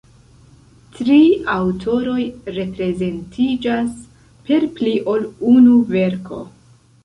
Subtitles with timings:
[0.95, 1.17] Tri
[1.57, 2.17] aŭtoroj
[2.57, 3.95] reprezentiĝas
[4.49, 6.45] per pli ol unu verko.